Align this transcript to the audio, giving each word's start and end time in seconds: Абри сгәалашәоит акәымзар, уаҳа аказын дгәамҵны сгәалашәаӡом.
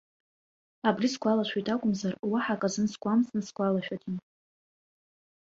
Абри 0.89 1.07
сгәалашәоит 1.13 1.67
акәымзар, 1.73 2.13
уаҳа 2.31 2.53
аказын 2.57 2.85
дгәамҵны 2.91 3.41
сгәалашәаӡом. 3.47 4.17